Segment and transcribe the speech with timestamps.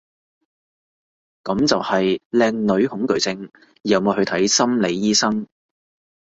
[1.43, 3.51] 噉就係靚女恐懼症，
[3.83, 5.45] 有冇去睇心理醫生？